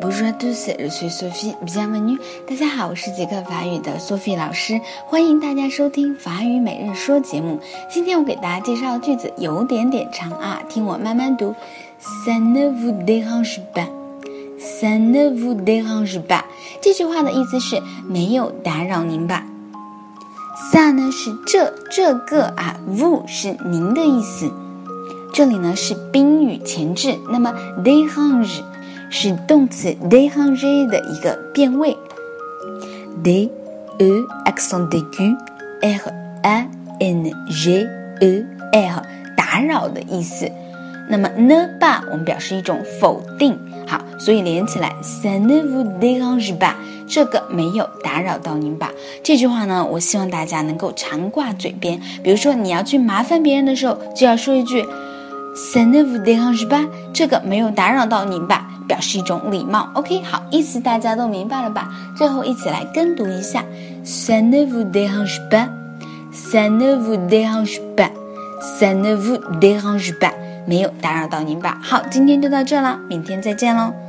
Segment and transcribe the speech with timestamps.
[0.00, 2.18] tous, je suis Sophie, bienvenue.
[2.46, 7.58] 大家好，我是杰克法语的 Sophie 老师，欢迎大家收听法语每日说节目。
[7.90, 11.54] 今天我给大家介绍的句子有点点长啊，听我慢慢读。
[12.24, 13.88] Ça ne vous dérange pas,
[14.60, 16.44] ça ne vous dérange pas。
[16.80, 19.44] 这句话的意思是没有打扰您吧
[20.72, 24.52] ？Ça 呢是这这个啊，vous 是您的意思。
[25.32, 27.52] 这里呢是宾语前置，那么
[27.84, 28.60] dérange
[29.10, 31.96] 是动词 déranger 的一个变位
[33.22, 33.50] ，d
[33.98, 34.12] e
[34.44, 35.34] accent aigu
[35.80, 36.68] r a
[37.00, 37.86] n g
[38.20, 39.02] e r
[39.36, 40.50] 打扰的意思。
[41.10, 46.74] 那么 ne pas 我们表示一种否定，好，所以连起来 ça ne vous dérange pas
[47.08, 48.92] 这个没有打扰到您吧？
[49.22, 51.98] 这句话呢，我希望大家能够常挂嘴边。
[52.22, 54.84] 比如说你要去麻烦别人的时候，就要说一句
[55.54, 58.66] ça ne vous dérange pas 这个没有打扰到您吧？
[58.86, 59.88] 表示一种礼貌。
[59.94, 61.88] OK，好，意思大家都明白了吧？
[62.16, 63.64] 最后一起来跟读一下
[64.04, 70.32] ：ça ne vous dérange pas，ça ne vous dérange pas，ça ne vous dérange pas。
[70.66, 71.78] 没有打扰到您吧？
[71.82, 74.07] 好，今天就到这了，明天再见喽。